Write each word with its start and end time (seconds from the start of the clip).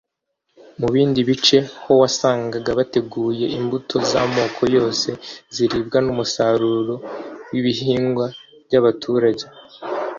Mu 0.79 0.87
bindi 0.93 1.19
bice 1.29 1.57
ho 1.83 1.91
wasangaga 2.01 2.71
bateguye 2.79 3.45
imbuto 3.57 3.95
z’amoko 4.11 4.61
yose 4.77 5.09
ziribwa 5.55 5.97
n’umusaruro 6.05 6.93
w’ibihingwa 7.51 8.25
by’abaturage 8.65 9.43